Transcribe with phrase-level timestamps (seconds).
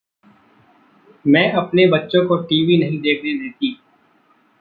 [1.27, 3.77] मैं अपने बच्चों को टीवी नहीं देखने देती।